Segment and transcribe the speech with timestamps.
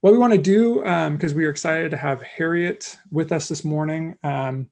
[0.00, 3.48] what we want to do, because um, we are excited to have Harriet with us
[3.48, 4.68] this morning, um,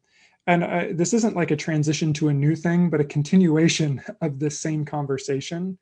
[0.47, 4.39] and uh, this isn't like a transition to a new thing, but a continuation of
[4.39, 5.79] this same conversation.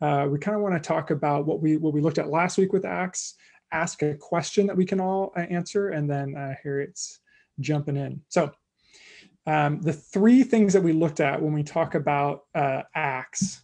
[0.00, 2.58] Uh, we kind of want to talk about what we what we looked at last
[2.58, 3.34] week with Acts,
[3.72, 7.20] ask a question that we can all uh, answer, and then uh, Harriet's
[7.60, 8.20] jumping in.
[8.28, 8.52] So
[9.46, 13.62] um, the three things that we looked at when we talk about uh, Acts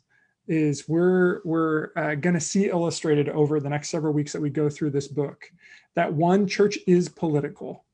[0.48, 4.50] is we're we're uh, going to see illustrated over the next several weeks that we
[4.50, 5.50] go through this book
[5.94, 7.84] that one church is political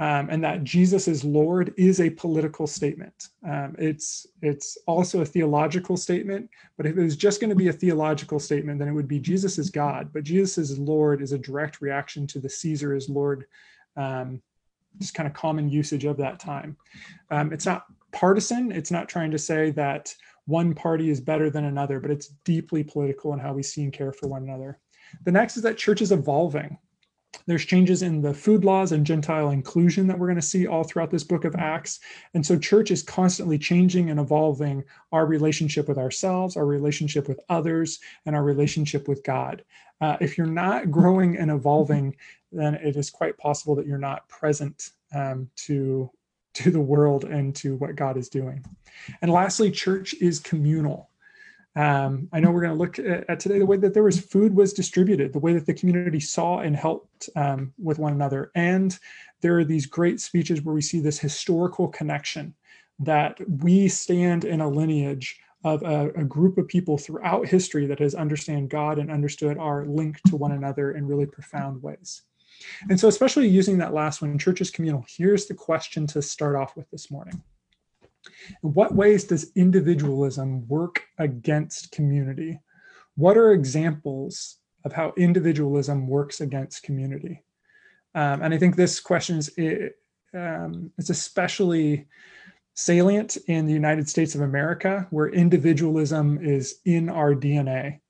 [0.00, 3.28] um, and that jesus is lord is a political statement.
[3.48, 7.68] Um, it's it's also a theological statement but if it was just going to be
[7.68, 11.32] a theological statement then it would be jesus is god but jesus is lord is
[11.32, 13.46] a direct reaction to the caesar is lord
[13.96, 14.40] um,
[14.98, 16.76] just kind of common usage of that time.
[17.30, 20.14] Um, it's not partisan it's not trying to say that
[20.46, 23.92] one party is better than another, but it's deeply political in how we see and
[23.92, 24.78] care for one another.
[25.24, 26.78] The next is that church is evolving.
[27.46, 30.84] There's changes in the food laws and Gentile inclusion that we're going to see all
[30.84, 32.00] throughout this book of Acts.
[32.34, 37.40] And so, church is constantly changing and evolving our relationship with ourselves, our relationship with
[37.48, 39.64] others, and our relationship with God.
[40.00, 42.14] Uh, if you're not growing and evolving,
[42.52, 46.10] then it is quite possible that you're not present um, to
[46.54, 48.64] to the world and to what God is doing.
[49.20, 51.08] And lastly, church is communal.
[51.74, 54.20] Um, I know we're going to look at, at, today the way that there was
[54.20, 58.50] food was distributed, the way that the community saw and helped um, with one another.
[58.54, 58.98] And
[59.40, 62.54] there are these great speeches where we see this historical connection
[62.98, 68.00] that we stand in a lineage of a, a, group of people throughout history that
[68.00, 72.22] has understand God and understood our link to one another in really profound ways.
[72.88, 76.56] And so, especially using that last one, church is communal, here's the question to start
[76.56, 77.42] off with this morning.
[78.62, 82.60] In what ways does individualism work against community?
[83.16, 87.42] What are examples of how individualism works against community?
[88.14, 89.96] Um, and I think this question is it,
[90.34, 92.06] um, it's especially
[92.74, 98.00] salient in the United States of America, where individualism is in our DNA.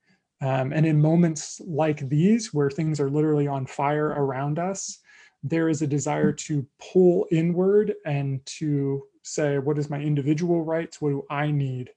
[0.42, 4.98] Um, and in moments like these, where things are literally on fire around us,
[5.44, 11.00] there is a desire to pull inward and to say, what is my individual rights?
[11.00, 11.91] What do I need?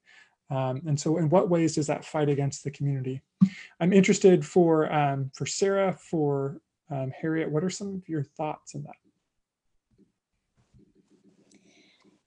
[0.52, 3.22] Um, and so, in what ways does that fight against the community?
[3.80, 7.50] I'm interested for um, for Sarah, for um, Harriet.
[7.50, 8.96] What are some of your thoughts on that?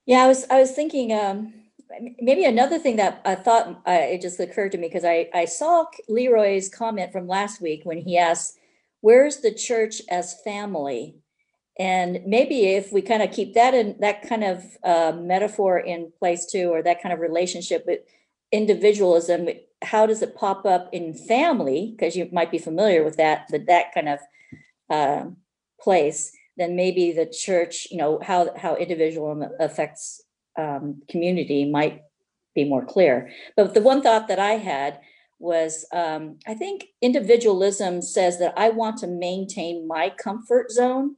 [0.05, 1.55] Yeah, I was I was thinking um,
[2.21, 5.45] maybe another thing that I thought uh, it just occurred to me because I, I
[5.45, 8.59] saw Leroy's comment from last week when he asked,
[9.01, 11.17] Where's the church as family?
[11.79, 16.13] And maybe if we kind of keep that in that kind of uh, metaphor in
[16.19, 18.01] place too, or that kind of relationship with
[18.51, 19.49] individualism,
[19.83, 21.95] how does it pop up in family?
[21.97, 24.19] Because you might be familiar with that, that, that kind of
[24.91, 25.27] uh,
[25.81, 26.33] place.
[26.57, 30.25] Then maybe the church, you know, how how individualism affects
[30.59, 32.03] um, community might
[32.55, 33.31] be more clear.
[33.57, 35.01] But the one thought that I had
[35.39, 41.15] was um, I think individualism says that I want to maintain my comfort zone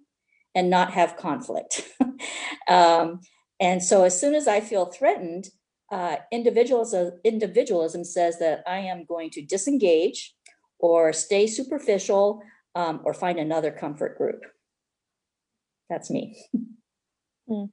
[0.55, 1.89] and not have conflict.
[2.69, 3.21] um,
[3.59, 5.49] and so as soon as I feel threatened,
[5.91, 10.35] uh, individualism, individualism says that I am going to disengage
[10.79, 12.43] or stay superficial
[12.75, 14.43] um, or find another comfort group.
[15.89, 16.37] That's me.
[17.49, 17.65] Hmm.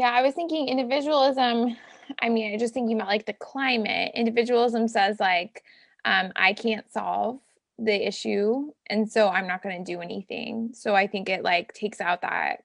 [0.00, 1.76] Yeah, I was thinking individualism.
[2.22, 4.12] I mean, I just thinking about like the climate.
[4.14, 5.62] Individualism says like,
[6.06, 7.38] um, I can't solve
[7.78, 10.70] the issue, and so I'm not going to do anything.
[10.72, 12.64] So I think it like takes out that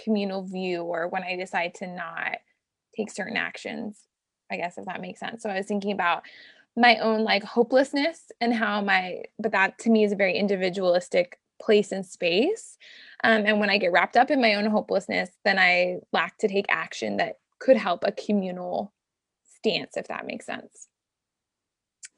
[0.00, 2.36] communal view, or when I decide to not
[2.96, 3.98] take certain actions.
[4.48, 5.42] I guess if that makes sense.
[5.42, 6.22] So I was thinking about
[6.76, 11.40] my own like hopelessness and how my, but that to me is a very individualistic
[11.60, 12.78] place and space.
[13.24, 16.48] Um, and when I get wrapped up in my own hopelessness, then I lack to
[16.48, 18.92] take action that could help a communal
[19.56, 20.88] stance, if that makes sense.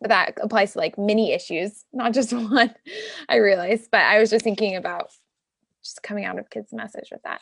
[0.00, 2.74] But that applies to like many issues, not just one,
[3.28, 3.88] I realize.
[3.90, 5.10] But I was just thinking about
[5.82, 7.40] just coming out of kids' message with that.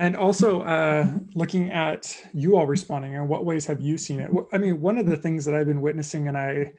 [0.00, 4.30] And also uh, looking at you all responding and what ways have you seen it?
[4.52, 6.72] I mean, one of the things that I've been witnessing and I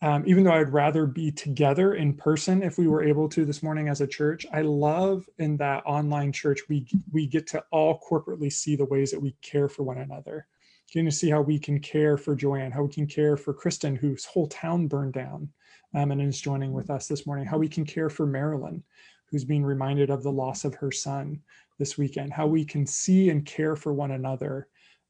[0.00, 3.62] um, even though I'd rather be together in person if we were able to this
[3.62, 8.00] morning as a church, I love in that online church we we get to all
[8.08, 10.46] corporately see the ways that we care for one another.
[10.92, 13.96] Getting to see how we can care for Joanne, how we can care for Kristen,
[13.96, 15.50] whose whole town burned down
[15.94, 18.82] um, and is joining with us this morning, how we can care for Marilyn,
[19.26, 21.40] who's being reminded of the loss of her son
[21.78, 24.68] this weekend, how we can see and care for one another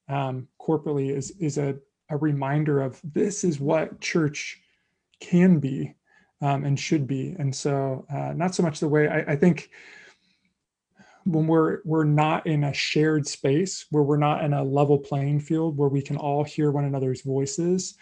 [0.09, 1.77] um, corporately is is a
[2.11, 4.63] a reminder of this is what church
[5.21, 5.95] can be
[6.41, 7.35] um, and should be.
[7.39, 9.71] And so, uh, not so much the way I, I think
[11.29, 15.41] when we're we're not in a shared space where we're not in a level playing
[15.41, 17.97] field where we can all hear one another's voices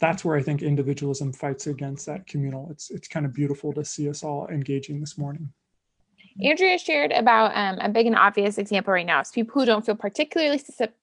[0.00, 3.84] that's where i think individualism fights against that communal it's it's kind of beautiful to
[3.84, 5.48] see us all engaging this morning
[6.44, 9.86] andrea shared about um, a big and obvious example right now is people who don't
[9.86, 10.60] feel particularly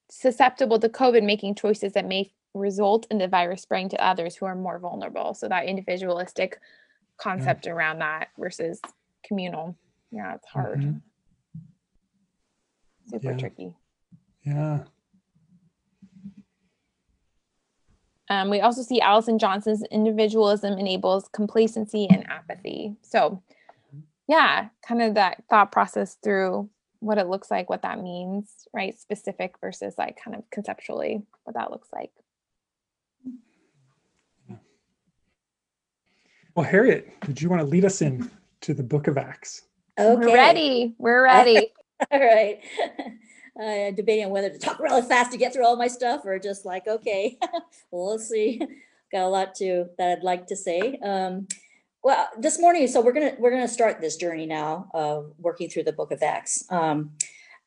[0.10, 4.46] susceptible to covid making choices that may result in the virus spreading to others who
[4.46, 6.60] are more vulnerable so that individualistic
[7.18, 7.72] concept yeah.
[7.72, 8.82] around that versus
[9.24, 9.76] communal
[10.12, 10.98] yeah it's hard mm-hmm
[13.10, 13.38] super yeah.
[13.38, 13.74] tricky.
[14.44, 14.80] Yeah.
[18.30, 22.96] Um, we also see Allison Johnson's individualism enables complacency and apathy.
[23.02, 23.42] So,
[24.28, 26.70] yeah, kind of that thought process through
[27.00, 29.00] what it looks like, what that means, right?
[29.00, 32.12] Specific versus like kind of conceptually what that looks like.
[36.56, 38.30] Well, Harriet, did you want to lead us in
[38.62, 39.64] to the book of Acts?
[40.00, 40.16] Okay.
[40.16, 40.96] We're ready.
[40.98, 41.72] We're ready.
[42.12, 42.60] all right.
[43.60, 46.40] Uh, debating on whether to talk really fast to get through all my stuff or
[46.40, 47.38] just like, okay,
[47.92, 48.58] we'll see.
[49.12, 50.98] Got a lot to that I'd like to say.
[51.04, 51.46] Um,
[52.02, 55.84] well, this morning, so we're gonna we're gonna start this journey now of working through
[55.84, 56.64] the Book of Acts.
[56.70, 57.12] Um,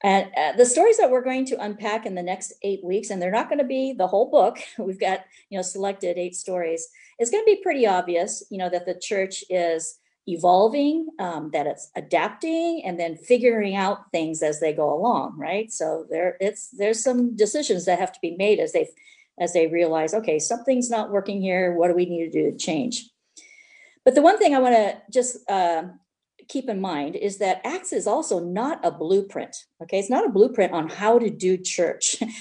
[0.03, 3.21] and uh, the stories that we're going to unpack in the next eight weeks, and
[3.21, 4.59] they're not going to be the whole book.
[4.79, 6.89] We've got you know selected eight stories.
[7.19, 11.67] It's going to be pretty obvious, you know, that the church is evolving, um, that
[11.67, 15.71] it's adapting, and then figuring out things as they go along, right?
[15.73, 18.89] So there, it's there's some decisions that have to be made as they
[19.41, 21.75] as they realize, okay, something's not working here.
[21.75, 23.09] What do we need to do to change?
[24.05, 25.85] But the one thing I want to just uh,
[26.53, 29.57] keep in mind is that Acts is also not a blueprint.
[29.83, 32.17] Okay, it's not a blueprint on how to do church.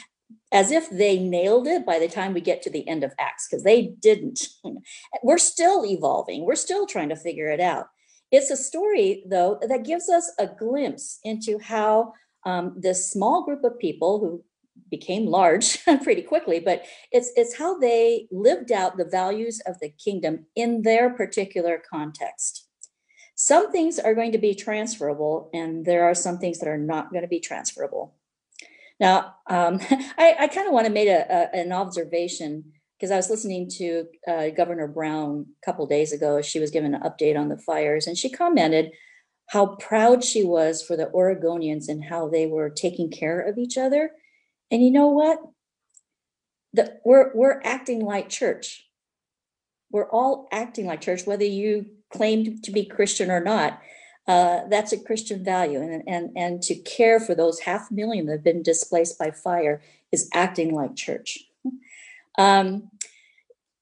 [0.51, 3.47] as if they nailed it by the time we get to the end of Acts,
[3.47, 4.47] because they didn't.
[5.23, 7.87] We're still evolving, we're still trying to figure it out.
[8.31, 12.13] It's a story, though, that gives us a glimpse into how
[12.45, 14.43] um, this small group of people who
[14.89, 19.89] became large pretty quickly, but it's it's how they lived out the values of the
[19.89, 22.67] kingdom in their particular context.
[23.43, 27.09] Some things are going to be transferable, and there are some things that are not
[27.09, 28.13] going to be transferable.
[28.99, 32.65] Now, um, I, I kind of want to make a, a, an observation
[32.95, 36.43] because I was listening to uh, Governor Brown a couple days ago.
[36.43, 38.91] She was given an update on the fires, and she commented
[39.49, 43.75] how proud she was for the Oregonians and how they were taking care of each
[43.75, 44.11] other.
[44.69, 45.39] And you know what?
[46.73, 48.87] The, we're we're acting like church.
[49.89, 53.81] We're all acting like church, whether you claim to be Christian or not.
[54.27, 55.81] Uh, that's a Christian value.
[55.81, 59.81] And, and, and to care for those half million that have been displaced by fire
[60.11, 61.39] is acting like church.
[62.37, 62.91] Um,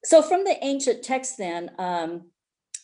[0.04, 2.32] so, from the ancient text, then, um,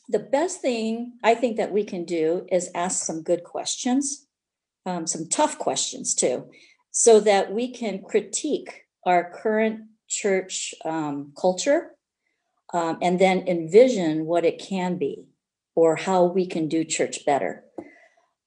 [0.07, 4.27] the best thing I think that we can do is ask some good questions,
[4.85, 6.49] um, some tough questions too,
[6.91, 11.91] so that we can critique our current church um, culture
[12.73, 15.25] um, and then envision what it can be
[15.75, 17.63] or how we can do church better.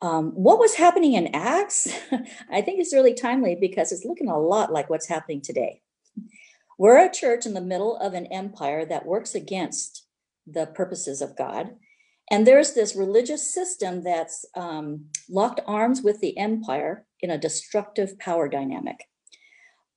[0.00, 1.88] Um, what was happening in Acts,
[2.50, 5.82] I think is really timely because it's looking a lot like what's happening today.
[6.78, 10.06] We're a church in the middle of an empire that works against
[10.46, 11.74] the purposes of God.
[12.30, 18.18] And there's this religious system that's um, locked arms with the empire in a destructive
[18.18, 19.08] power dynamic.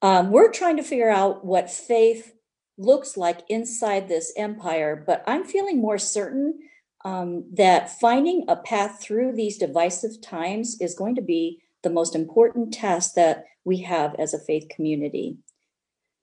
[0.01, 2.33] Um, we're trying to figure out what faith
[2.77, 6.57] looks like inside this empire, but I'm feeling more certain
[7.03, 12.15] um, that finding a path through these divisive times is going to be the most
[12.15, 15.37] important task that we have as a faith community.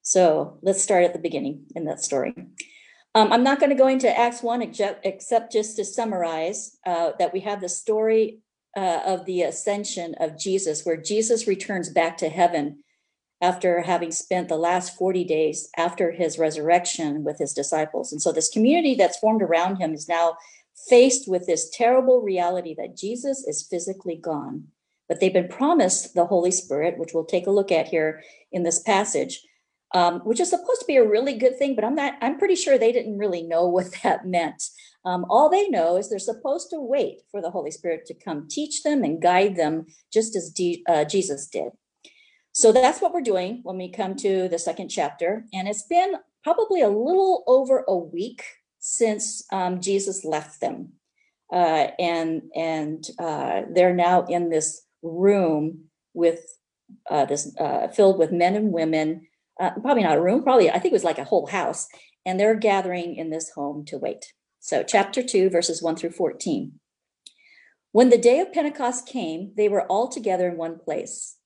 [0.02, 2.35] So let's start at the beginning in that story.
[3.14, 4.62] Um, I'm not going to go into Acts 1
[5.02, 8.40] except just to summarize uh, that we have the story
[8.76, 12.85] uh, of the ascension of Jesus, where Jesus returns back to heaven
[13.40, 18.12] after having spent the last 40 days after his resurrection with his disciples.
[18.12, 20.37] And so this community that's formed around him is now
[20.88, 24.68] faced with this terrible reality that Jesus is physically gone.
[25.08, 28.62] But they've been promised the Holy Spirit, which we'll take a look at here in
[28.62, 29.42] this passage,
[29.94, 32.56] um, which is supposed to be a really good thing, but I'm not, I'm pretty
[32.56, 34.62] sure they didn't really know what that meant.
[35.04, 38.47] Um, all they know is they're supposed to wait for the Holy Spirit to come
[38.49, 41.70] teach them and guide them, just as D, uh, Jesus did.
[42.52, 45.44] So that's what we're doing when we come to the second chapter.
[45.52, 48.42] And it's been probably a little over a week
[48.97, 50.92] since um, Jesus left them.
[51.52, 56.40] Uh, and and uh, they're now in this room with
[57.11, 59.26] uh, this uh, filled with men and women
[59.61, 61.88] uh, probably not a room, probably, I think it was like a whole house.
[62.25, 64.33] And they're gathering in this home to wait.
[64.61, 66.73] So, chapter 2, verses 1 through 14.
[67.92, 71.37] When the day of Pentecost came, they were all together in one place.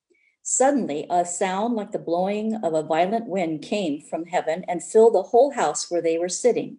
[0.43, 5.15] Suddenly, a sound like the blowing of a violent wind came from heaven and filled
[5.15, 6.79] the whole house where they were sitting.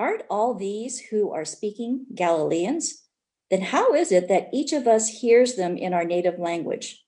[0.00, 3.02] Aren't all these who are speaking Galileans?
[3.50, 7.04] Then how is it that each of us hears them in our native language?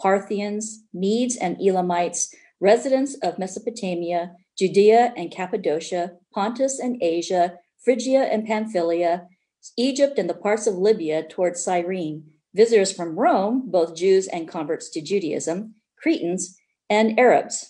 [0.00, 8.46] Parthians, Medes and Elamites, residents of Mesopotamia, Judea and Cappadocia, Pontus and Asia, Phrygia and
[8.46, 9.28] Pamphylia,
[9.76, 14.88] Egypt and the parts of Libya towards Cyrene, visitors from Rome, both Jews and converts
[14.92, 16.56] to Judaism, Cretans,
[16.88, 17.69] and Arabs.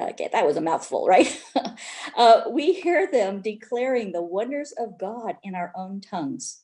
[0.00, 1.42] Okay, that was a mouthful, right?
[2.16, 6.62] uh, we hear them declaring the wonders of God in our own tongues.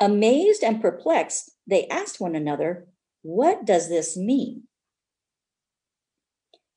[0.00, 2.86] Amazed and perplexed, they asked one another,
[3.22, 4.64] What does this mean?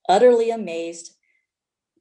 [0.07, 1.15] Utterly amazed,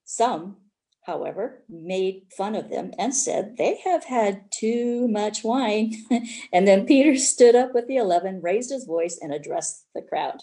[0.04, 0.58] some
[1.06, 5.94] however, made fun of them and said, They have had too much wine.
[6.52, 10.42] and then Peter stood up with the eleven, raised his voice, and addressed the crowd.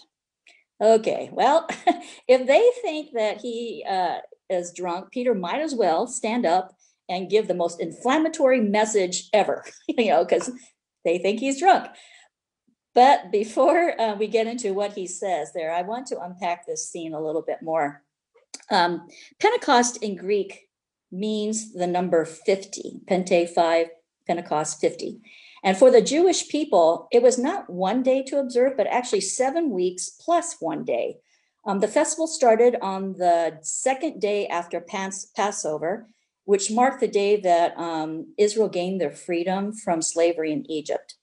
[0.84, 1.66] Okay, well,
[2.28, 4.18] if they think that he uh,
[4.50, 6.76] is drunk, Peter might as well stand up
[7.08, 10.50] and give the most inflammatory message ever, you know, because
[11.02, 11.88] they think he's drunk.
[12.94, 16.90] But before uh, we get into what he says there, I want to unpack this
[16.90, 18.02] scene a little bit more.
[18.70, 19.08] Um,
[19.40, 20.68] Pentecost in Greek
[21.10, 23.86] means the number 50, Pente 5,
[24.26, 25.22] Pentecost 50.
[25.64, 29.70] And for the Jewish people, it was not one day to observe, but actually seven
[29.70, 31.16] weeks plus one day.
[31.66, 36.06] Um, the festival started on the second day after Pas- Passover,
[36.44, 41.14] which marked the day that um, Israel gained their freedom from slavery in Egypt.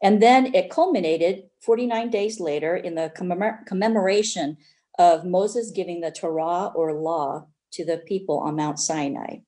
[0.00, 4.56] And then it culminated 49 days later in the commemor- commemoration
[5.00, 9.38] of Moses giving the Torah or law to the people on Mount Sinai.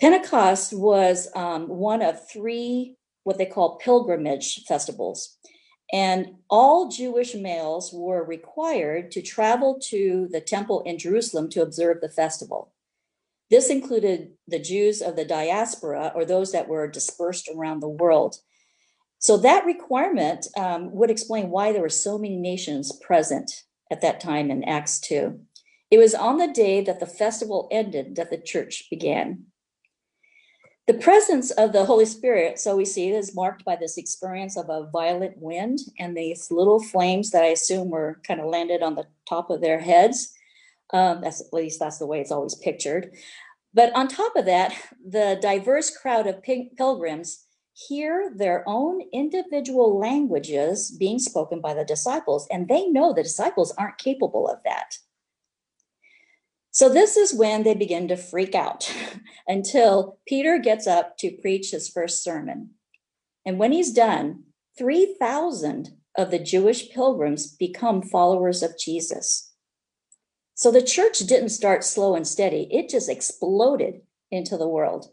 [0.00, 2.95] Pentecost was um, one of three
[3.26, 5.36] what they call pilgrimage festivals.
[5.92, 12.00] And all Jewish males were required to travel to the temple in Jerusalem to observe
[12.00, 12.72] the festival.
[13.50, 18.36] This included the Jews of the diaspora or those that were dispersed around the world.
[19.18, 23.50] So that requirement um, would explain why there were so many nations present
[23.90, 25.40] at that time in Acts 2.
[25.90, 29.46] It was on the day that the festival ended that the church began.
[30.86, 34.68] The presence of the Holy Spirit, so we see, is marked by this experience of
[34.70, 38.94] a violent wind and these little flames that I assume were kind of landed on
[38.94, 40.32] the top of their heads.
[40.92, 43.10] Um, that's at least that's the way it's always pictured.
[43.74, 44.74] But on top of that,
[45.04, 52.46] the diverse crowd of pilgrims hear their own individual languages being spoken by the disciples,
[52.48, 54.98] and they know the disciples aren't capable of that.
[56.76, 58.94] So, this is when they begin to freak out
[59.48, 62.72] until Peter gets up to preach his first sermon.
[63.46, 64.42] And when he's done,
[64.76, 69.54] 3,000 of the Jewish pilgrims become followers of Jesus.
[70.52, 75.06] So the church didn't start slow and steady, it just exploded into the world.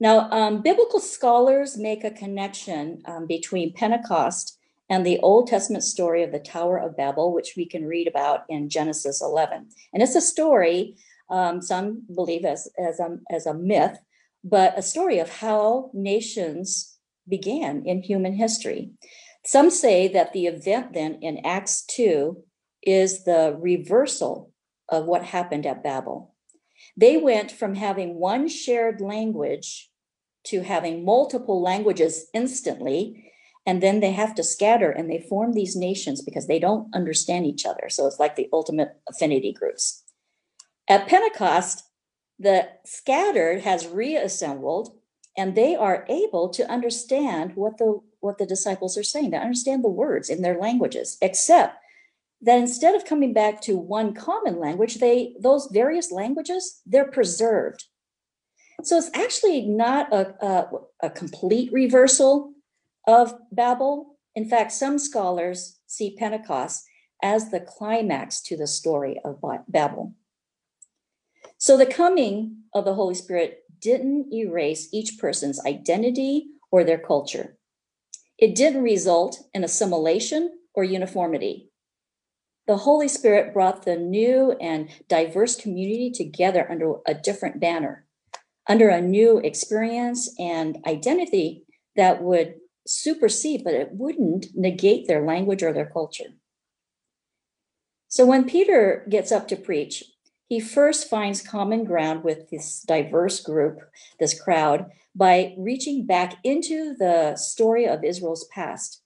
[0.00, 6.22] Now, um, biblical scholars make a connection um, between Pentecost and the Old Testament story
[6.22, 9.68] of the Tower of Babel, which we can read about in Genesis 11.
[9.92, 10.96] And it's a story,
[11.30, 13.98] um, some believe as, as, a, as a myth,
[14.42, 16.98] but a story of how nations
[17.28, 18.90] began in human history.
[19.46, 22.42] Some say that the event then in Acts 2
[22.82, 24.52] is the reversal
[24.88, 26.34] of what happened at Babel.
[26.96, 29.90] They went from having one shared language
[30.44, 33.32] to having multiple languages instantly.
[33.66, 37.46] And then they have to scatter and they form these nations because they don't understand
[37.46, 37.88] each other.
[37.88, 40.02] So it's like the ultimate affinity groups.
[40.88, 41.84] At Pentecost,
[42.38, 44.98] the scattered has reassembled
[45.36, 49.84] and they are able to understand what the what the disciples are saying to understand
[49.84, 51.76] the words in their languages except
[52.44, 57.84] that instead of coming back to one common language, they those various languages they're preserved.
[58.82, 60.70] So it's actually not a, a,
[61.04, 62.52] a complete reversal
[63.06, 64.16] of Babel.
[64.34, 66.84] In fact, some scholars see Pentecost
[67.22, 70.14] as the climax to the story of Babel.
[71.58, 77.56] So the coming of the Holy Spirit didn't erase each person's identity or their culture.
[78.38, 81.70] It didn't result in assimilation or uniformity.
[82.66, 88.06] The Holy Spirit brought the new and diverse community together under a different banner,
[88.68, 91.64] under a new experience and identity
[91.96, 92.54] that would
[92.86, 96.34] supersede, but it wouldn't negate their language or their culture.
[98.08, 100.04] So when Peter gets up to preach,
[100.48, 103.80] he first finds common ground with this diverse group,
[104.20, 109.00] this crowd, by reaching back into the story of Israel's past.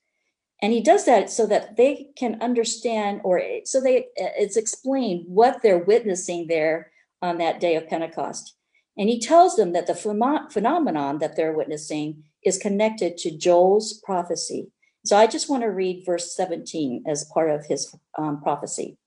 [0.60, 5.62] And he does that so that they can understand, or so they it's explained what
[5.62, 6.90] they're witnessing there
[7.22, 8.54] on that day of Pentecost.
[8.96, 14.72] And he tells them that the phenomenon that they're witnessing is connected to Joel's prophecy.
[15.04, 18.98] So I just want to read verse 17 as part of his um, prophecy.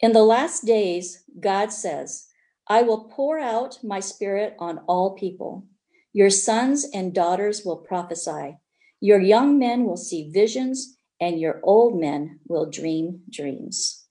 [0.00, 2.28] In the last days, God says,
[2.66, 5.66] I will pour out my spirit on all people.
[6.12, 8.56] Your sons and daughters will prophesy.
[9.00, 14.06] Your young men will see visions, and your old men will dream dreams.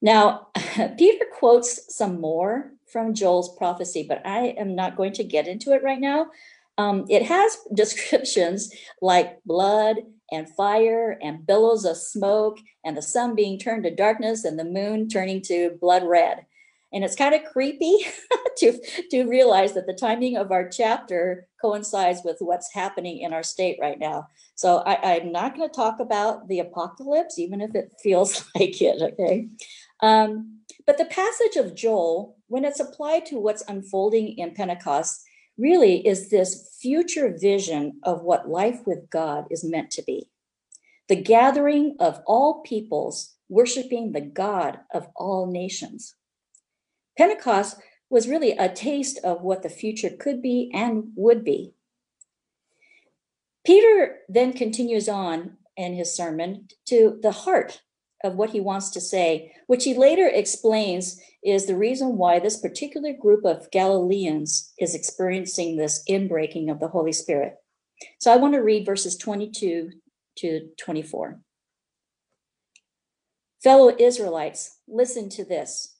[0.00, 0.48] Now,
[0.98, 5.72] Peter quotes some more from Joel's prophecy, but I am not going to get into
[5.72, 6.28] it right now.
[6.76, 9.96] Um, it has descriptions like blood
[10.30, 14.64] and fire and billows of smoke and the sun being turned to darkness and the
[14.64, 16.44] moon turning to blood red.
[16.92, 17.98] And it's kind of creepy
[18.58, 18.78] to,
[19.10, 23.78] to realize that the timing of our chapter coincides with what's happening in our state
[23.80, 24.28] right now.
[24.54, 28.80] So I, I'm not going to talk about the apocalypse, even if it feels like
[28.80, 29.48] it, okay?
[30.00, 30.57] Um,
[30.88, 35.22] but the passage of Joel, when it's applied to what's unfolding in Pentecost,
[35.58, 40.30] really is this future vision of what life with God is meant to be
[41.08, 46.14] the gathering of all peoples worshiping the God of all nations.
[47.18, 47.76] Pentecost
[48.08, 51.74] was really a taste of what the future could be and would be.
[53.62, 57.82] Peter then continues on in his sermon to the heart
[58.24, 62.56] of what he wants to say, which he later explains is the reason why this
[62.56, 67.54] particular group of Galileans is experiencing this inbreaking of the Holy Spirit.
[68.18, 69.90] So I want to read verses 22
[70.38, 71.40] to 24.
[73.62, 75.96] Fellow Israelites, listen to this.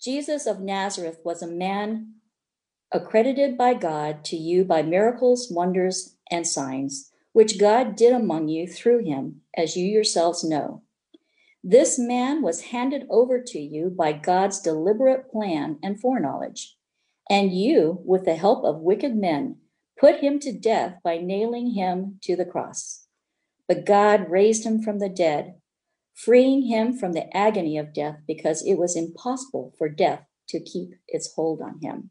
[0.00, 2.14] Jesus of Nazareth was a man
[2.92, 8.66] accredited by God to you by miracles, wonders, and signs, which God did among you
[8.66, 10.82] through him, as you yourselves know.
[11.64, 16.76] This man was handed over to you by God's deliberate plan and foreknowledge.
[17.30, 19.58] And you, with the help of wicked men,
[19.98, 23.06] put him to death by nailing him to the cross.
[23.68, 25.54] But God raised him from the dead,
[26.14, 30.94] freeing him from the agony of death because it was impossible for death to keep
[31.06, 32.10] its hold on him.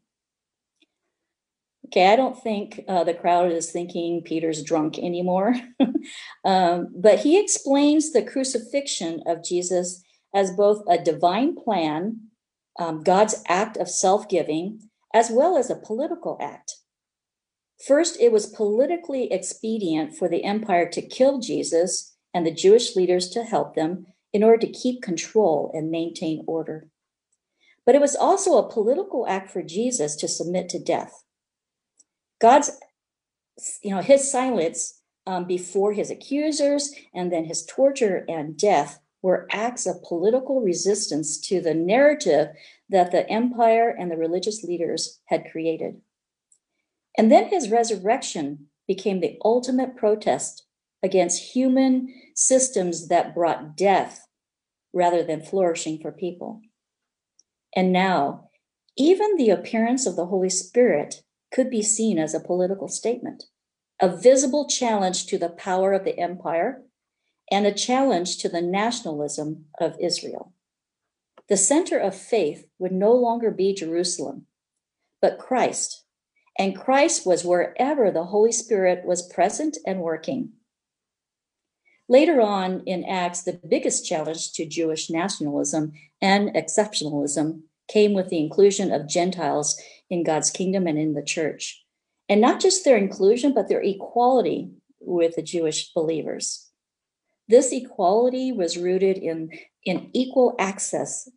[1.86, 5.54] Okay, I don't think uh, the crowd is thinking Peter's drunk anymore.
[6.44, 10.02] um, but he explains the crucifixion of Jesus
[10.34, 12.28] as both a divine plan,
[12.78, 14.80] um, God's act of self giving,
[15.12, 16.76] as well as a political act.
[17.86, 23.28] First, it was politically expedient for the empire to kill Jesus and the Jewish leaders
[23.30, 26.88] to help them in order to keep control and maintain order.
[27.84, 31.24] But it was also a political act for Jesus to submit to death.
[32.42, 32.72] God's,
[33.84, 39.46] you know, his silence um, before his accusers and then his torture and death were
[39.52, 42.48] acts of political resistance to the narrative
[42.88, 46.00] that the empire and the religious leaders had created.
[47.16, 50.64] And then his resurrection became the ultimate protest
[51.00, 54.26] against human systems that brought death
[54.92, 56.60] rather than flourishing for people.
[57.76, 58.48] And now,
[58.96, 63.44] even the appearance of the Holy Spirit could be seen as a political statement,
[64.00, 66.82] a visible challenge to the power of the empire,
[67.50, 70.54] and a challenge to the nationalism of Israel.
[71.48, 74.46] The center of faith would no longer be Jerusalem,
[75.20, 76.04] but Christ.
[76.58, 80.52] And Christ was wherever the Holy Spirit was present and working.
[82.08, 88.38] Later on in Acts, the biggest challenge to Jewish nationalism and exceptionalism came with the
[88.38, 89.80] inclusion of Gentiles
[90.12, 91.82] in God's kingdom and in the church.
[92.28, 94.70] And not just their inclusion, but their equality
[95.00, 96.68] with the Jewish believers.
[97.48, 99.50] This equality was rooted in,
[99.84, 101.30] in equal access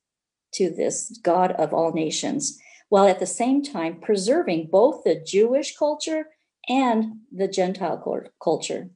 [0.55, 2.59] to this God of all nations,
[2.89, 6.27] while at the same time preserving both the Jewish culture
[6.67, 8.89] and the Gentile culture.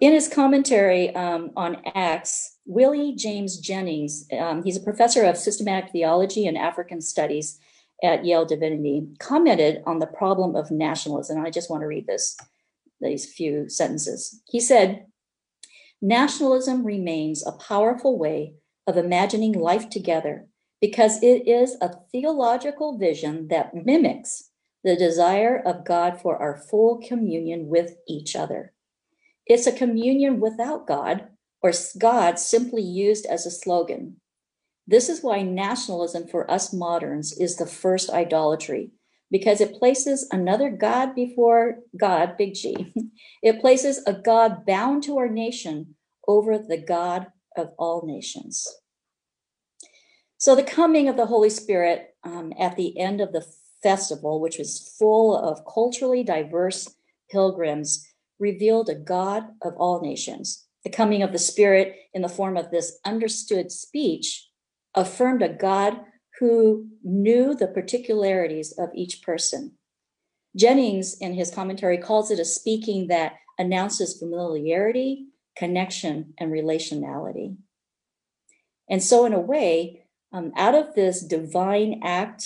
[0.00, 5.90] In his commentary um, on Acts, Willie James Jennings, um, he's a professor of systematic
[5.90, 7.58] theology and African studies
[8.02, 11.40] at Yale Divinity, commented on the problem of nationalism.
[11.40, 12.36] I just want to read this,
[13.00, 14.42] these few sentences.
[14.48, 15.06] He said,
[16.02, 18.54] Nationalism remains a powerful way
[18.86, 20.46] of imagining life together
[20.80, 24.50] because it is a theological vision that mimics
[24.82, 28.74] the desire of God for our full communion with each other.
[29.46, 31.28] It's a communion without God,
[31.62, 34.20] or God simply used as a slogan.
[34.86, 38.90] This is why nationalism for us moderns is the first idolatry,
[39.30, 42.92] because it places another God before God, big G.
[43.42, 48.66] It places a God bound to our nation over the God of all nations.
[50.38, 53.46] So, the coming of the Holy Spirit um, at the end of the
[53.82, 56.88] festival, which was full of culturally diverse
[57.30, 58.06] pilgrims,
[58.38, 60.66] revealed a God of all nations.
[60.84, 64.48] The coming of the Spirit in the form of this understood speech
[64.94, 66.00] affirmed a God
[66.38, 69.72] who knew the particularities of each person.
[70.56, 75.26] Jennings, in his commentary, calls it a speaking that announces familiarity,
[75.56, 77.56] connection, and relationality.
[78.88, 82.44] And so, in a way, um, out of this divine act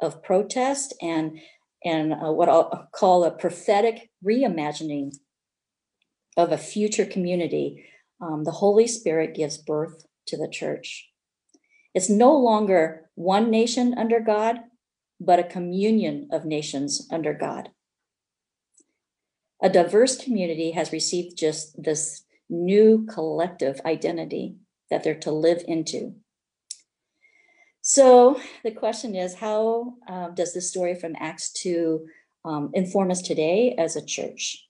[0.00, 1.38] of protest and
[1.84, 5.14] and uh, what I'll call a prophetic reimagining
[6.36, 7.84] of a future community,
[8.20, 11.08] um, the Holy Spirit gives birth to the church.
[11.98, 14.60] It's no longer one nation under God,
[15.18, 17.70] but a communion of nations under God.
[19.60, 24.58] A diverse community has received just this new collective identity
[24.90, 26.14] that they're to live into.
[27.80, 32.06] So the question is how um, does this story from Acts 2
[32.44, 34.67] um, inform us today as a church?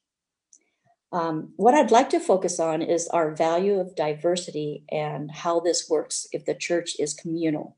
[1.11, 5.89] Um, what I'd like to focus on is our value of diversity and how this
[5.89, 7.77] works if the church is communal.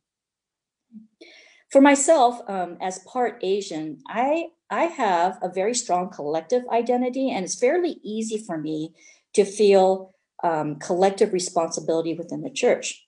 [1.70, 7.44] For myself, um, as part Asian, I, I have a very strong collective identity, and
[7.44, 8.92] it's fairly easy for me
[9.34, 13.06] to feel um, collective responsibility within the church.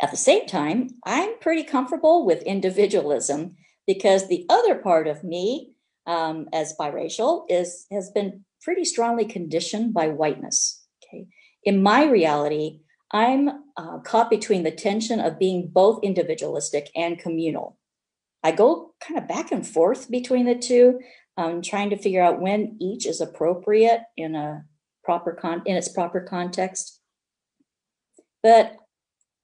[0.00, 5.72] At the same time, I'm pretty comfortable with individualism because the other part of me,
[6.06, 10.84] um, as biracial, is has been pretty strongly conditioned by whiteness.
[11.04, 11.26] Okay,
[11.64, 12.80] in my reality,
[13.12, 17.78] I'm uh, caught between the tension of being both individualistic and communal.
[18.42, 21.00] I go kind of back and forth between the two,
[21.36, 24.64] um, trying to figure out when each is appropriate in a
[25.04, 27.00] proper con in its proper context.
[28.42, 28.76] But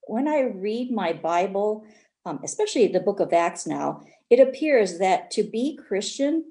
[0.07, 1.85] when I read my Bible,
[2.25, 6.43] um, especially the book of Acts now, it appears that to be Christian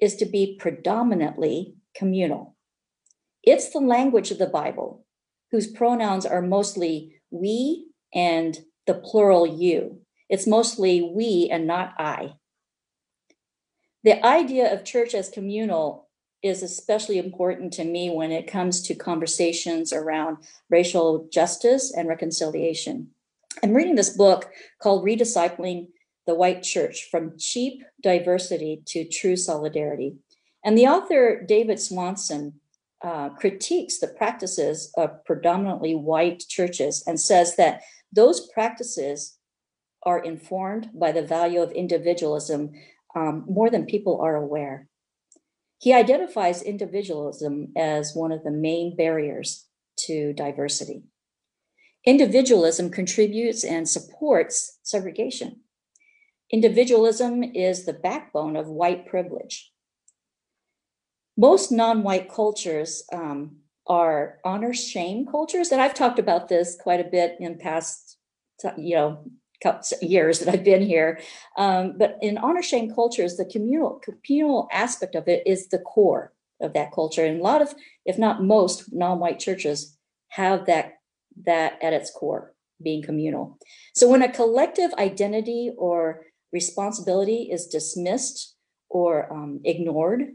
[0.00, 2.56] is to be predominantly communal.
[3.42, 5.04] It's the language of the Bible,
[5.50, 10.00] whose pronouns are mostly we and the plural you.
[10.28, 12.34] It's mostly we and not I.
[14.02, 16.08] The idea of church as communal
[16.42, 20.36] is especially important to me when it comes to conversations around
[20.68, 23.08] racial justice and reconciliation.
[23.62, 24.50] I'm reading this book
[24.82, 25.88] called Rediscipling
[26.26, 30.16] the White Church From Cheap Diversity to True Solidarity.
[30.64, 32.60] And the author, David Swanson,
[33.04, 39.36] uh, critiques the practices of predominantly white churches and says that those practices
[40.04, 42.72] are informed by the value of individualism
[43.14, 44.88] um, more than people are aware.
[45.78, 49.66] He identifies individualism as one of the main barriers
[50.06, 51.02] to diversity.
[52.06, 55.60] Individualism contributes and supports segregation.
[56.50, 59.73] Individualism is the backbone of white privilege.
[61.36, 67.00] Most non white cultures um, are honor shame cultures, and I've talked about this quite
[67.00, 68.18] a bit in past,
[68.76, 69.24] you know,
[70.00, 71.20] years that I've been here.
[71.56, 76.32] Um, but in honor shame cultures, the communal communal aspect of it is the core
[76.60, 79.96] of that culture, and a lot of, if not most, non-white churches
[80.28, 80.98] have that
[81.44, 83.58] that at its core, being communal.
[83.94, 88.54] So when a collective identity or responsibility is dismissed
[88.88, 90.28] or um, ignored,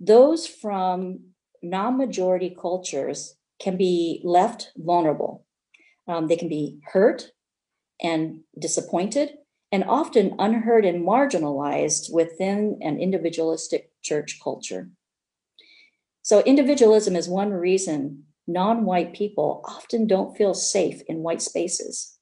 [0.00, 1.20] those from
[1.62, 5.44] non-majority cultures can be left vulnerable.
[6.08, 7.32] Um, they can be hurt
[8.02, 9.34] and disappointed,
[9.70, 14.88] and often unheard and marginalized within an individualistic church culture.
[16.22, 22.16] So, individualism is one reason non white people often don't feel safe in white spaces.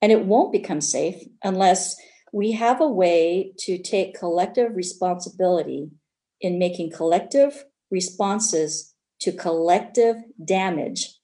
[0.00, 1.96] And it won't become safe unless
[2.32, 5.90] we have a way to take collective responsibility
[6.42, 11.18] in making collective responses to collective damage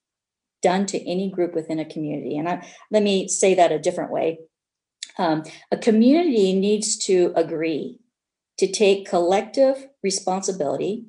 [0.63, 2.37] done to any group within a community.
[2.37, 4.39] And I, let me say that a different way.
[5.19, 7.99] Um, a community needs to agree
[8.59, 11.05] to take collective responsibility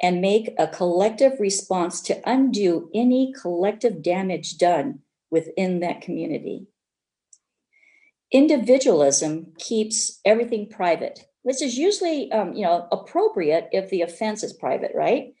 [0.00, 6.66] and make a collective response to undo any collective damage done within that community.
[8.30, 14.52] Individualism keeps everything private, which is usually, um, you know, appropriate if the offense is
[14.52, 15.32] private, right?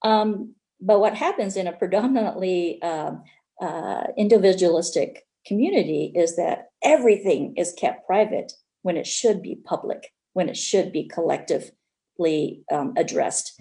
[0.00, 3.22] Um, but what happens in a predominantly um,
[3.60, 10.48] uh, individualistic community is that everything is kept private when it should be public, when
[10.48, 13.52] it should be collectively um, addressed.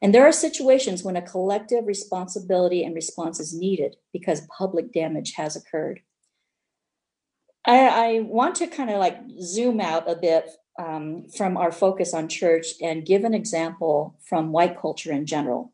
[0.00, 5.32] And there are situations when a collective responsibility and response is needed because public damage
[5.34, 6.02] has occurred.
[7.64, 12.14] I, I want to kind of like zoom out a bit um, from our focus
[12.14, 15.72] on church and give an example from white culture in general.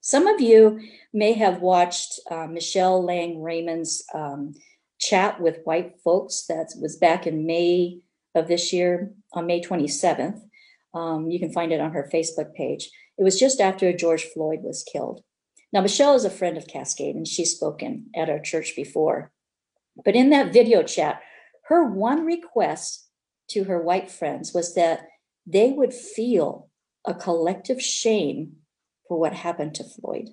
[0.00, 0.80] Some of you
[1.12, 4.54] may have watched uh, Michelle Lang Raymond's um,
[4.98, 8.00] chat with white folks that was back in May
[8.34, 10.40] of this year, on May 27th.
[10.94, 12.90] Um, you can find it on her Facebook page.
[13.18, 15.22] It was just after George Floyd was killed.
[15.72, 19.30] Now, Michelle is a friend of Cascade, and she's spoken at our church before.
[20.04, 21.20] But in that video chat,
[21.68, 23.07] her one request
[23.48, 25.08] to her white friends was that
[25.46, 26.68] they would feel
[27.06, 28.56] a collective shame
[29.06, 30.28] for what happened to Floyd.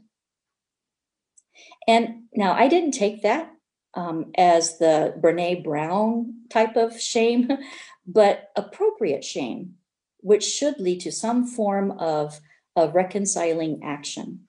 [1.87, 3.49] And now I didn't take that
[3.93, 7.49] um, as the Brene Brown type of shame,
[8.07, 9.75] but appropriate shame,
[10.19, 12.39] which should lead to some form of,
[12.75, 14.41] of reconciling action.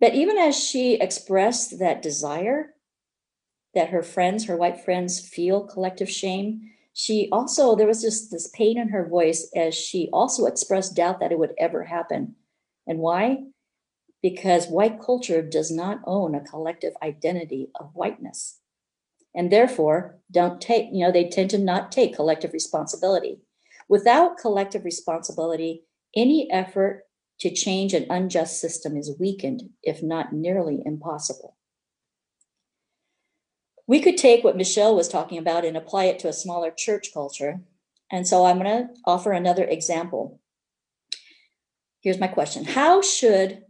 [0.00, 2.73] But even as she expressed that desire
[3.74, 8.48] that her friends, her white friends, feel collective shame, she also, there was just this
[8.48, 12.36] pain in her voice as she also expressed doubt that it would ever happen.
[12.86, 13.44] And why?
[14.22, 18.60] Because white culture does not own a collective identity of whiteness.
[19.34, 23.40] And therefore, don't take, you know, they tend to not take collective responsibility.
[23.88, 25.82] Without collective responsibility,
[26.14, 27.02] any effort
[27.40, 31.56] to change an unjust system is weakened, if not nearly impossible
[33.86, 37.12] we could take what Michelle was talking about and apply it to a smaller church
[37.12, 37.60] culture.
[38.10, 40.40] And so I'm going to offer another example.
[42.00, 43.62] Here's my question How should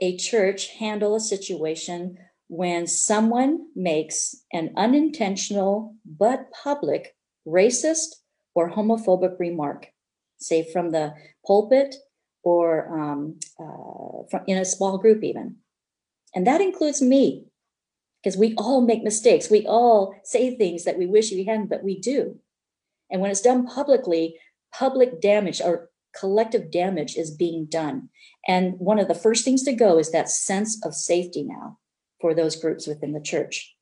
[0.00, 7.14] a church handle a situation when someone makes an unintentional but public
[7.46, 8.16] racist
[8.54, 9.86] or homophobic remark,
[10.38, 11.14] say from the
[11.46, 11.94] pulpit
[12.42, 15.56] or um, uh, from, in a small group, even?
[16.34, 17.49] And that includes me
[18.22, 19.50] because we all make mistakes.
[19.50, 22.38] We all say things that we wish we hadn't, but we do.
[23.10, 24.36] And when it's done publicly,
[24.72, 28.08] public damage or collective damage is being done.
[28.46, 31.78] And one of the first things to go is that sense of safety now
[32.20, 33.74] for those groups within the church.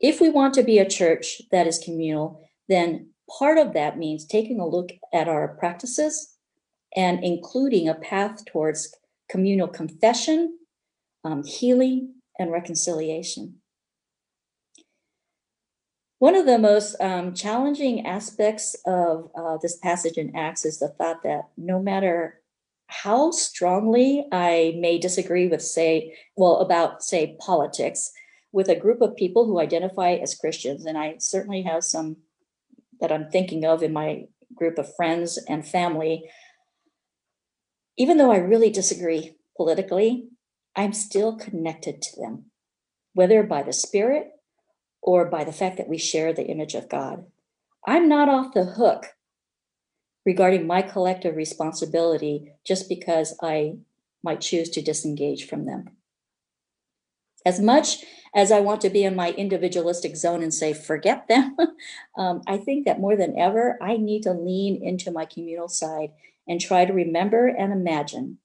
[0.00, 4.24] If we want to be a church that is communal, then part of that means
[4.26, 6.36] taking a look at our practices
[6.96, 8.94] and including a path towards
[9.28, 10.58] communal confession,
[11.24, 13.60] um, healing, and reconciliation.
[16.24, 20.88] One of the most um, challenging aspects of uh, this passage in Acts is the
[20.88, 22.40] thought that no matter
[22.86, 28.10] how strongly I may disagree with, say, well, about, say, politics,
[28.52, 32.16] with a group of people who identify as Christians, and I certainly have some
[33.02, 36.24] that I'm thinking of in my group of friends and family,
[37.98, 40.28] even though I really disagree politically,
[40.74, 42.46] I'm still connected to them,
[43.12, 44.30] whether by the Spirit
[45.04, 47.26] or by the fact that we share the image of God.
[47.86, 49.14] I'm not off the hook
[50.24, 53.76] regarding my collective responsibility just because I
[54.22, 55.90] might choose to disengage from them.
[57.44, 58.02] As much
[58.34, 61.54] as I want to be in my individualistic zone and say, forget them,
[62.18, 66.12] um, I think that more than ever, I need to lean into my communal side
[66.48, 68.38] and try to remember and imagine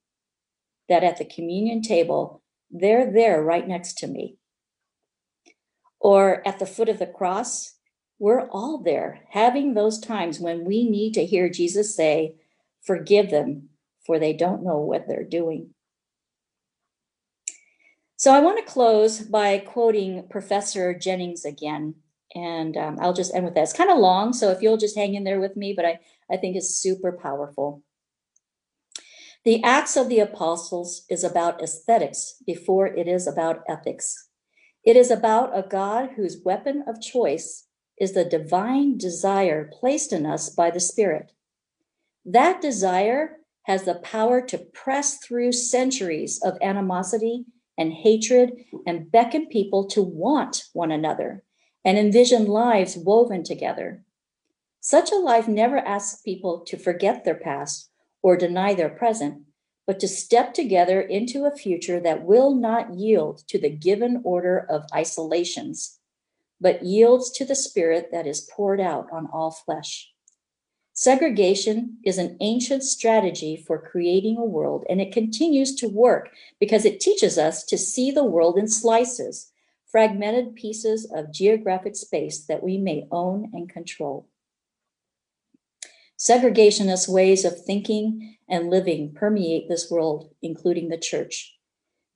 [0.89, 4.38] that at the communion table, they're there right next to me
[5.99, 7.75] or at the foot of the cross,
[8.19, 12.35] we're all there having those times when we need to hear Jesus say,
[12.81, 13.69] Forgive them,
[14.05, 15.73] for they don't know what they're doing.
[18.15, 21.95] So I want to close by quoting Professor Jennings again.
[22.35, 23.63] And um, I'll just end with that.
[23.63, 25.99] It's kind of long, so if you'll just hang in there with me, but I,
[26.29, 27.81] I think it's super powerful.
[29.45, 34.28] The Acts of the Apostles is about aesthetics before it is about ethics.
[34.83, 37.67] It is about a God whose weapon of choice
[37.99, 41.31] is the divine desire placed in us by the Spirit.
[42.25, 47.45] That desire has the power to press through centuries of animosity
[47.77, 48.53] and hatred
[48.87, 51.43] and beckon people to want one another
[51.85, 54.03] and envision lives woven together.
[54.79, 57.89] Such a life never asks people to forget their past
[58.21, 59.43] or deny their present,
[59.89, 64.67] but to step together into a future that will not yield to the given order
[64.69, 65.97] of isolations,
[66.61, 70.11] but yields to the spirit that is poured out on all flesh.
[70.93, 76.85] Segregation is an ancient strategy for creating a world, and it continues to work because
[76.85, 79.51] it teaches us to see the world in slices,
[79.87, 84.27] fragmented pieces of geographic space that we may own and control.
[86.19, 91.57] Segregationist ways of thinking and living permeate this world, including the church,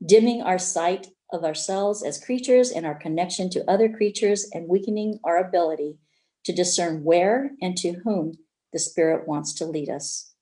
[0.05, 5.19] dimming our sight of ourselves as creatures and our connection to other creatures and weakening
[5.23, 5.97] our ability
[6.43, 8.33] to discern where and to whom
[8.73, 10.33] the Spirit wants to lead us.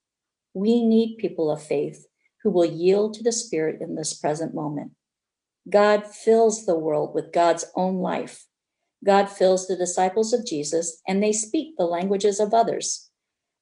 [0.55, 2.07] We need people of faith
[2.41, 4.93] who will yield to the Spirit in this present moment.
[5.69, 8.47] God fills the world with God's own life.
[9.05, 13.10] God fills the disciples of Jesus, and they speak the languages of others.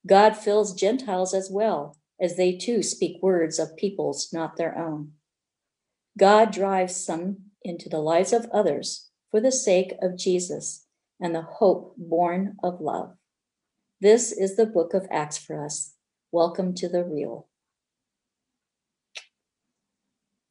[0.08, 5.12] God fills Gentiles as well, as they too speak words of peoples not their own.
[6.18, 10.86] God drives some into the lives of others for the sake of Jesus
[11.20, 13.16] and the hope born of love.
[14.02, 15.94] This is the book of Acts for us.
[16.32, 17.48] Welcome to the real.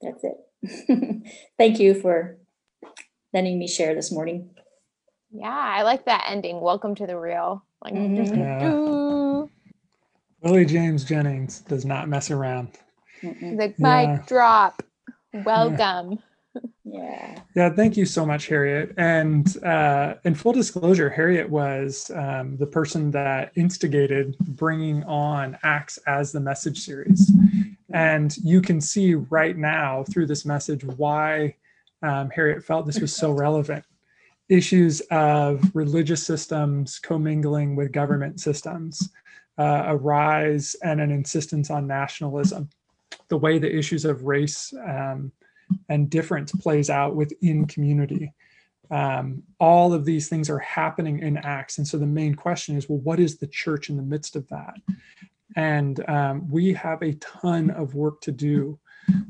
[0.03, 1.23] That's it.
[1.59, 2.39] Thank you for
[3.33, 4.51] letting me share this morning.
[5.33, 6.61] Yeah, I like that ending.
[6.61, 7.65] Welcome to the real.
[7.83, 9.18] Like, Mhm.
[10.43, 10.51] Yeah.
[10.51, 12.71] Willie James Jennings does not mess around.
[13.23, 13.57] Mm-mm.
[13.57, 14.17] the Yeah.
[14.17, 14.83] mic drop.
[15.33, 16.19] Welcome.
[16.83, 17.39] Yeah.
[17.55, 18.93] Yeah, thank you so much, Harriet.
[18.97, 25.99] And uh, in full disclosure, Harriet was um, the person that instigated bringing on Acts
[26.09, 27.31] as the message series.
[27.93, 31.55] And you can see right now through this message why
[32.03, 33.85] um, Harriet felt this was so relevant.
[34.49, 39.11] Issues of religious systems commingling with government systems,
[39.59, 42.69] uh, a rise and an insistence on nationalism,
[43.29, 45.33] the way the issues of race um,
[45.89, 48.33] and difference plays out within community.
[48.91, 51.79] Um, all of these things are happening in Acts.
[51.79, 54.49] And so the main question is well, what is the church in the midst of
[54.49, 54.77] that?
[55.57, 58.79] And um, we have a ton of work to do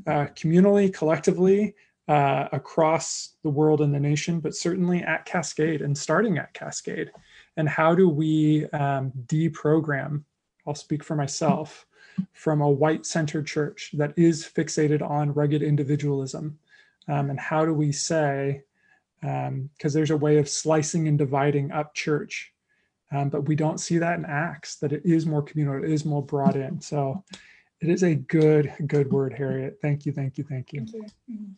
[0.07, 1.75] uh, communally, collectively,
[2.07, 7.11] uh, across the world and the nation, but certainly at Cascade and starting at Cascade.
[7.57, 10.23] And how do we um, deprogram?
[10.67, 11.85] I'll speak for myself
[12.33, 16.59] from a white centered church that is fixated on rugged individualism.
[17.07, 18.61] Um, and how do we say,
[19.21, 22.53] because there's a way of slicing and dividing up church,
[23.11, 26.05] um, but we don't see that in Acts, that it is more communal, it is
[26.05, 26.79] more brought in.
[26.79, 27.23] So
[27.81, 29.79] it is a good, good word, Harriet.
[29.81, 30.85] Thank you, thank you, thank you.
[30.85, 31.35] Thank you.
[31.35, 31.55] Mhm.